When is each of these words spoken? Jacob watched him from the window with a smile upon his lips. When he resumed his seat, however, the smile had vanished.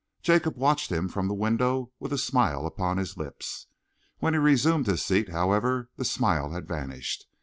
Jacob 0.23 0.57
watched 0.57 0.91
him 0.91 1.07
from 1.07 1.27
the 1.27 1.33
window 1.35 1.91
with 1.99 2.11
a 2.11 2.17
smile 2.17 2.65
upon 2.65 2.97
his 2.97 3.17
lips. 3.17 3.67
When 4.17 4.33
he 4.33 4.39
resumed 4.39 4.87
his 4.87 5.05
seat, 5.05 5.29
however, 5.29 5.91
the 5.95 6.05
smile 6.05 6.53
had 6.53 6.67
vanished. 6.67 7.27